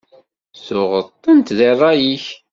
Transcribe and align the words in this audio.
Tuɣeḍ-tent 0.65 1.53
di 1.57 1.69
rray-ik. 1.79 2.25